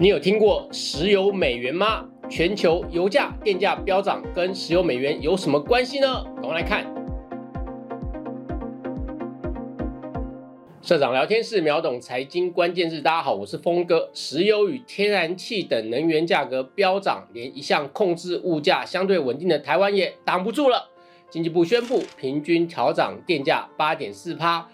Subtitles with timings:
[0.00, 2.06] 你有听过石油美元吗？
[2.30, 6.22] 全球油价、电价飙涨，跟石油美元有什么关系呢？
[6.36, 6.86] 赶快来看。
[10.80, 14.08] 社长聊天室秒懂财经关键字，大家好，我是峰哥。
[14.14, 20.90] 石油与天然气等能源价格飙涨，连一向控制物价相对稳定的台湾也挡不住了。
[21.28, 24.68] 经济部宣布，平均调涨电价八点四趴。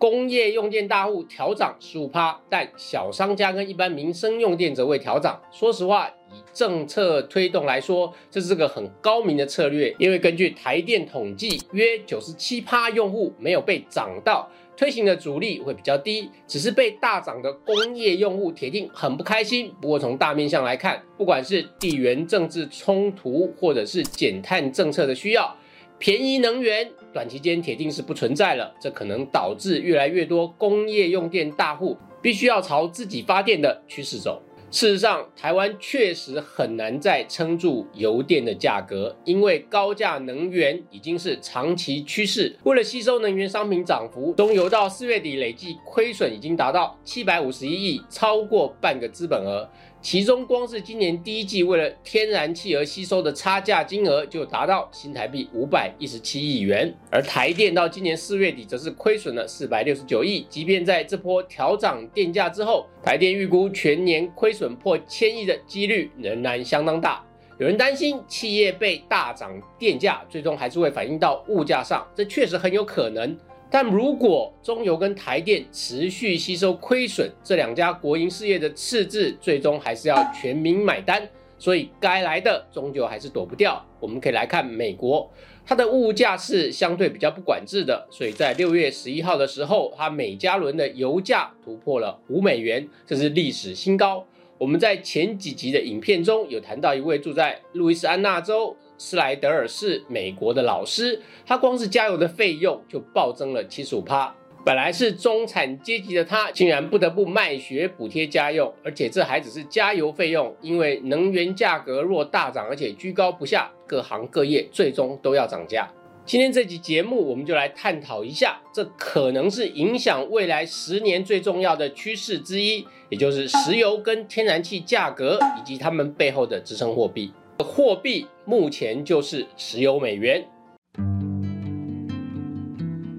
[0.00, 5.38] 工业用电大户调涨十五趴，但小商家跟一般民生用电则未调涨。
[5.52, 9.94] 说实话，以政策推动来说，这是个很高明的策略。
[9.98, 16.30] 因为根据台电统计，约九十七趴用户没有被涨到，推行的阻力会比较低。
[16.46, 19.70] 只是被大涨的工业用户铁定很不开心。
[19.82, 25.54] 不过从大面向来看，不管是地缘政治冲突，或者是减碳政策的需要。
[25.98, 34.40] 便宜能源短期间铁定是不存在了，这可能导致越来越多工业用电大户必须要朝自己发电的趋势走。
[34.72, 42.56] 事实上，台湾确实很难再撑住油电的价格，因为高价能源已经是长期趋势。
[42.62, 49.68] 为了吸收能源商品涨幅，中油到四月底累计亏损已经达到七百五十一亿，超过半个资本额。
[50.02, 60.46] 其中，光是今年第一季为了天然气而吸收的差价金额就达到新台币五百一十七亿元，而台电到今年四月底则是亏损了四百六十九亿。
[60.48, 67.22] 即便在这波调涨电价之后，台电预估全年亏损破千亿的几率仍然相当大。
[67.58, 73.36] 有人担心企业被大涨电价，最终还是会反映到物价上，这确实很有可能。
[73.70, 81.22] 但如果中油跟台电持续吸收亏损，这两家国营事业的赤字最终还是要全民买单，
[81.56, 83.84] 所以该来的终究还是躲不掉。
[84.00, 85.30] 我们可以来看美国，
[85.64, 94.26] 它的物价是相对比较不管制的，所以在六月十一号的时候，它每加仑的油价突破了五美元，这是历史新高。
[94.58, 98.76] 我们在前几集的影片中有谈到一位住在路易斯安那州。
[99.00, 104.34] 斯莱德尔是美国的老师，他光是加油的费用就暴增了七十五趴。
[104.62, 115.90] 本来是中产阶级的他，竟然不得不卖血补贴家用，而且这还只是加油费用，因为能源价格若大涨，而且居高不下，各行各业最终都要涨价。
[116.26, 127.32] 今天这集节目，我们就来探讨一下，这可能是影响未来十年最重要的趋势之一，也就是石油跟天然气价格以及它们背后的支撑货币。
[127.62, 130.44] 货币目前就是石油美元。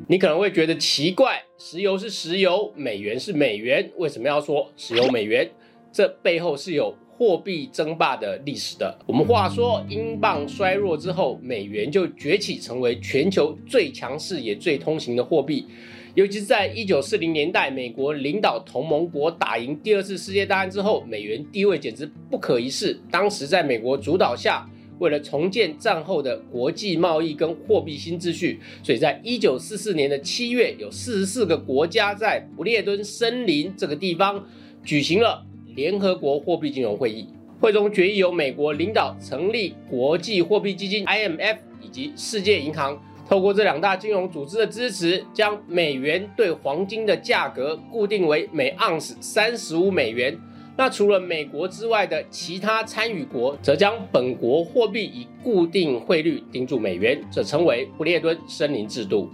[0.08, 5.50] 你可能会觉得奇怪，石油是石油，美元是美元，为什么要说石油美元？
[5.94, 8.98] 这背后是有货币争霸的历史的。
[9.06, 15.66] 我们话说，英镑衰弱之后，美元就崛起，成为全球最强势也最通行的货币。
[16.14, 23.00] 尤其是在一九四零年代，美国领导同盟国打赢第二次世界大战之后，美元地位简直不可一世。
[23.10, 24.70] 当时在美国主导下，
[25.00, 34.46] 为了重建战后的国际贸易跟货币新秩序，所以在一九四四年的七月，有四十四个国家在不列敦森林这个地方
[34.84, 35.46] 举行了
[35.76, 37.28] 联合国货币金融会议。
[37.62, 43.02] 会中决议由美国领导成立国际货币基金 （IMF） 以及世界银行。
[43.32, 50.38] 透过这两大金融组织的支持，将美元兑黄金的价格固定为每盎司三十五美元。
[50.76, 59.30] 那除了美国之外的其他参与国，则将本国货币以固定汇率盯住美元，这称为布列敦森林制度。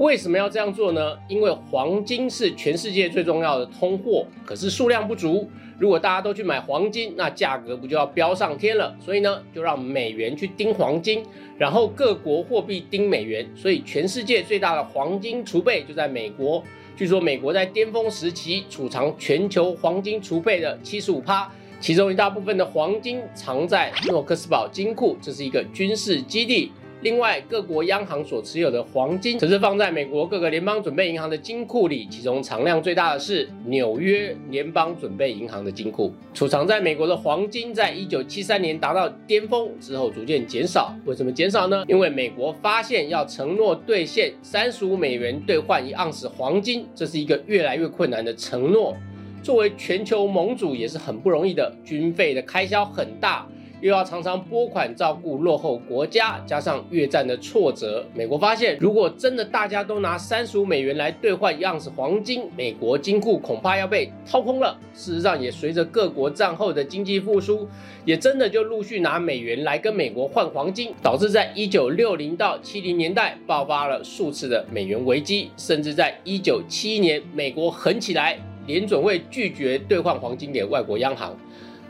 [0.00, 1.14] 为什么要这样做呢？
[1.28, 5.46] 因为黄金是全世界最重要的通货，可是数量不足。
[5.78, 8.96] 如果大家都去买黄金，那价格不就要飙上天了？
[8.98, 11.22] 所以呢，就让美元去盯黄金，
[11.58, 13.46] 然后各国货币盯美元。
[13.54, 16.64] 所以全世界最大的黄金储备就在美国。
[16.96, 26.72] 据说美国在巅峰时期储藏全球黄金储备的七十五趴，其中一大部分的黄金藏在诺克斯堡金库，这是一个军事基地。
[27.02, 32.06] 另外，各国央行所持有的黄金，则是放在美国各个联邦准备银行的金库里。
[32.10, 36.12] 其中藏量最大的是纽约联邦准备银行的金库。
[36.34, 40.94] 储藏在美国的黄金，在一九七三年达到巅峰之后，逐渐减少。
[41.06, 41.82] 为什么减少呢？
[41.88, 48.94] 因为美国发现要承诺兑现三十五美元兑换一盎司黄金，这是一个越来越困难的承诺。
[49.42, 53.46] 作为全球盟主，也是很不容易的，军费的开销很大。
[53.80, 64.78] 又要常常拨款照顾落后国家，加上越战的挫折，美国发现，如果真的大家都拿三十五美元来兑换一盎司黄金，美国金库恐怕要被掏空了。
[64.92, 67.66] 事实上，也随着各国战后的经济复苏，
[68.04, 78.38] 也真的就陆续拿美元来跟美国换黄金，导致在一九六零到七零年代爆发了数次的美元危机，甚至在一九七一年，美国狠起来。
[78.66, 81.36] 联准会拒绝兑换黄金给外国央行。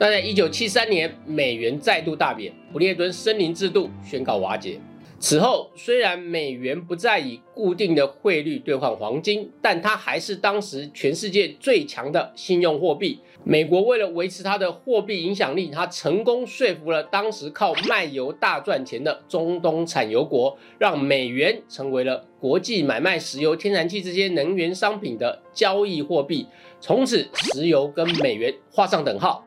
[0.00, 4.80] 那在一九七三年，美元再度大贬，不列敦森林制度宣告瓦解。
[5.18, 13.20] 此后，虽然美元不再以固定的汇率兑换黄金，但它还是当时全世界最强的信用货币。
[13.44, 26.46] 美国为了维持它的货币影响力，它成功说服了当时靠卖油大赚钱的中东产油国，让美元成为了国际买卖石油、天然气这些能源商品的交易货币。
[26.80, 29.44] 从此，石油跟美元画上等号。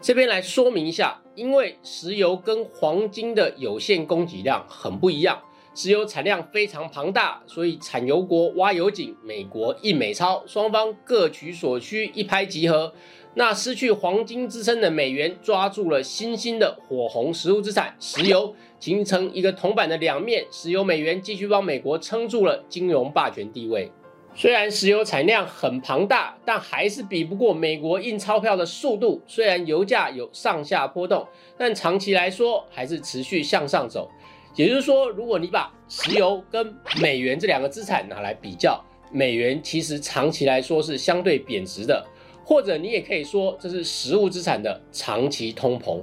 [0.00, 5.42] 这边来说明一下，因为石油跟黄金的有限供给量很不一样，
[5.74, 12.92] 石油产量非常庞大，所以产油国挖油井，美国印美钞，双方各取所需，一拍即合。
[13.34, 23.90] 那失去黄金支撑的美元抓住了新兴的火红实物资产石油，形成一个铜板的两面，石油美元继续帮美国撑住了金融霸权地位。
[24.34, 29.20] 虽然石油产量很庞大，但还是比不过美国印钞票的速度。
[29.26, 31.26] 虽然油价有上下波动，
[31.56, 34.08] 但长期来说还是持续向上走。
[34.54, 38.80] 也就是说，如果你把石油跟美元这两个资产拿来比较，
[39.10, 42.06] 美元其实长期来说是相对贬值的，
[42.44, 46.00] 或者你也可以说这是实物资产的长期通膨。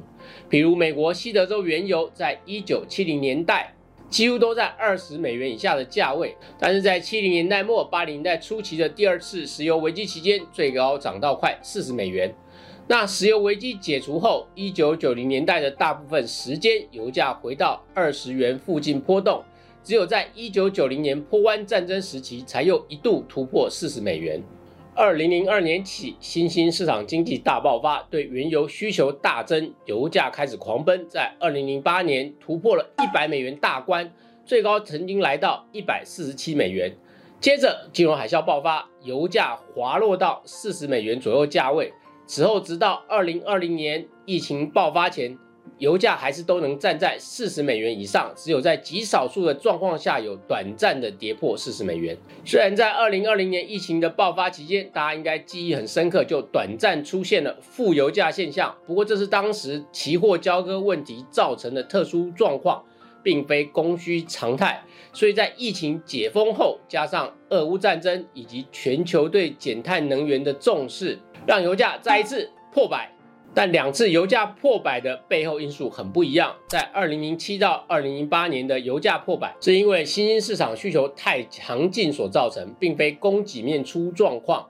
[0.50, 3.75] 比如美国西德州原油在一九七零年代。
[4.10, 12.34] 几乎都在二十美元以下的价位，但是在七零年代末、八零年代初期的第二次石油危机期间，最高涨到快四十美元。
[12.88, 19.44] 那石油危机解除后，一九九零年代的大部分时间，油价回到二十元附近波动，
[19.84, 24.42] 只有在一九九零年波湾战争时期，才又一度突破四十美元。
[24.98, 31.06] 二零零二年起，新兴市场经济大爆发，对原油需求大增，油价开始狂奔。
[31.10, 34.10] 在二零零八年突破了一百美元大关，
[34.46, 36.96] 最高曾经来到一百四十七美元。
[37.42, 41.92] 接着金融海啸爆发，油价滑落到四十美元左右价位。
[42.26, 45.38] 此后，直到二零二零年疫情爆发前。
[45.78, 52.18] 油价还是都能站在四十美元以上，只有在极少数的状况下有短暂的跌破四十美元。
[52.46, 58.74] 虽然在二零二零年疫情的爆发期间，大家应该记忆很深刻，就短暂出现了负油价现象。
[58.86, 62.84] 不过这是当时期货交割问题造成的特殊状况，
[63.22, 64.84] 并非供需常态。
[65.12, 73.15] 所以在疫情解封后，加上俄乌战争以及全球对减碳能源的重视，让油价再一次破百。
[73.56, 76.54] 但两次油价破百的背后因素很不一样。
[76.68, 84.68] 在二零零七到二零零八年的油价破百，是因为新兴市场需求太强劲所造成，并非供给面出状况。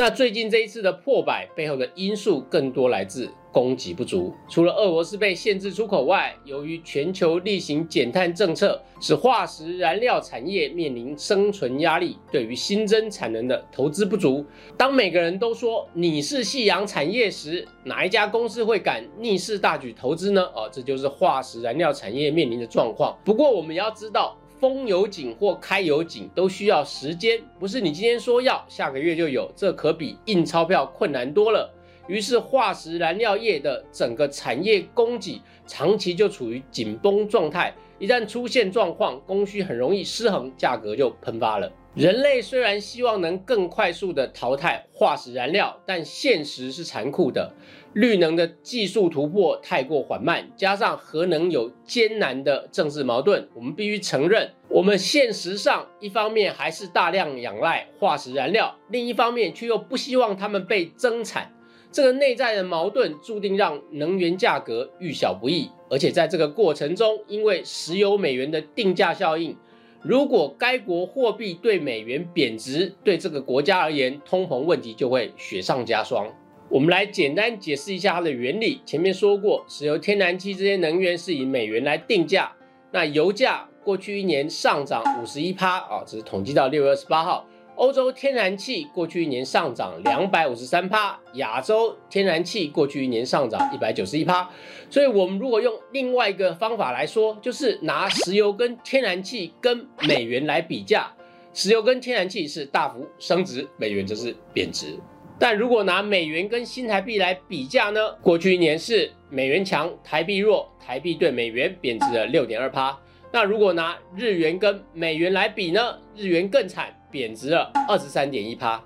[0.00, 3.28] 那最近这一次的破百背后的因素更多来自。
[3.50, 14.44] 供给不足，除了俄罗斯被限制出口外，由于全球例行减碳政策，使化石燃料产业面临生存压力，对于新增产能的投资不足。
[14.76, 20.42] 当每个人都说你是夕阳产业时，哪一家公司会敢逆势大举投资呢？
[20.54, 23.18] 哦，这就是化石燃料产业面临的状况。
[23.24, 31.72] 不过我们要知道，封油井或开油井都需要时间，不是你今天说要，下个月就有，这可比印钞票困难多了。
[32.06, 37.74] 于是，化石燃料业的整个产业供给长期就处于紧绷状态。
[37.98, 41.70] 一旦出现状况，供需很容易失衡，价格就喷发了。
[41.94, 47.52] 人类虽然希望能更快速的淘汰化石燃料，但现实是残酷的。
[47.94, 61.52] 绿能的技术突破太过缓慢，加上核能有艰难的政治矛盾，我们必须承认，我们现实上一方面还是大量仰赖化石燃料，另一方面却又不希望它们被增产。
[61.90, 69.56] 这个内在的矛盾注定让能源价格遇小不易，而且在这个过程中，因为石油美元的定价效应，
[70.02, 76.28] 如果该国货币对美元贬值，对这个国家而言，通膨问题就会雪上加霜。
[76.70, 78.80] 我们来简单解释一下它的原理。
[78.84, 82.52] 前面说过，石油、天然气这些能源是以美元来定价，
[82.92, 87.46] 那油价过去一年上涨五十一趴啊，这是统计到六月二十八号。
[87.76, 94.50] 欧洲天然气过去一年上涨两百五十三趴，亚洲天然气过去一年上涨一百九十一趴，
[94.90, 101.10] 所以我们如果用另外一个方法来说，就是拿石油跟天然气跟美元来比价，
[101.54, 104.98] 石油跟天然气是大幅升值，美元则是贬值。
[105.38, 108.12] 但如果拿美元跟新台币来比价呢？
[108.22, 112.98] 过去一年是美元强，台币弱，台币对美元贬值了六点二趴。
[113.32, 115.98] 那如果拿日元跟美元来比呢？
[116.16, 116.94] 日元更惨。
[117.10, 118.78] 贬值了二十三点一趴，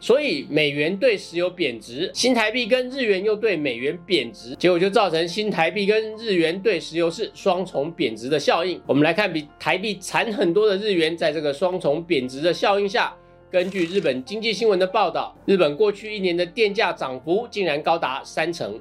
[0.00, 8.82] 所以美元对石油贬值，新台币跟日元又对美元贬值，结果就造成新台币跟日元对石油是双重贬值的效应。
[8.84, 13.14] 我们来看比台币惨很多的日元，在这个双重贬值的效应下，
[13.50, 18.78] 根据日本经济新闻的报道，日本过去一年的电价涨幅竟然高达三成。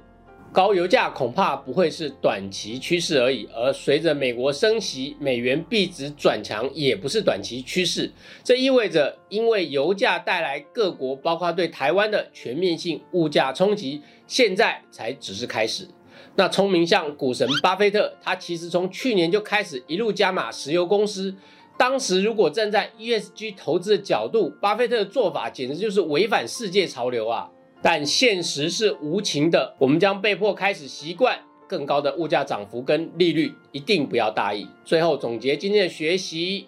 [0.51, 8.11] 高油价恐怕不会是短期趋势而已，而随着美国升息，美元币值转强也不是短期趋势。
[8.43, 15.87] 这意味着，因为油价带来各国，包括对台湾的全面性物价冲击，现在才只是开始。
[16.35, 21.33] 那聪明像股神巴菲特，他其实从去年就开始一路加码石油公司。
[21.77, 27.47] 当时如果站在 ESG 投资的角度，巴菲特的做法简直就是违反世界潮流啊！
[27.83, 34.67] 但现实是无情的，我们将被迫开始习惯更高的物价涨幅跟利率，一定不要大意。
[34.83, 36.67] 最后总结今天的学习：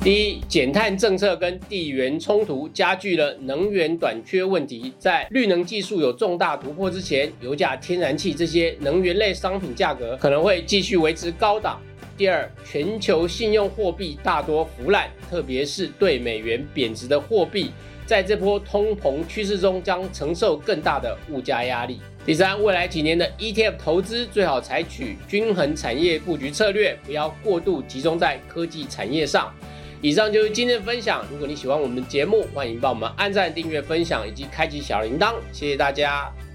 [0.00, 11.78] 第一，减碳政策跟地缘冲突加剧了能源短缺问题，在绿能技术有重大突破之前，油价、天然气这些能源类商品价格可能会继续维持高档。
[12.16, 17.70] 第二，全球信用货币大多腐烂，特别是对美元贬值的货币。
[18.06, 22.00] 在这波通膨趋势中，将承受更大的物价压力。
[22.24, 29.52] 第三，未来几年的 ETF 投资最好采取均衡产业布局策略，不要过度集中在科技产业上。
[30.00, 31.24] 以上就是今天的分享。
[31.32, 35.34] 如果你喜欢我们的节目，欢迎帮我们按赞、订阅、分享以及开启小铃铛。
[35.52, 36.45] 谢谢大家。